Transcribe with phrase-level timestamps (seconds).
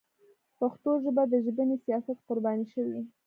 [0.59, 3.01] پښتو ژبه د ژبني سیاست قرباني شوې.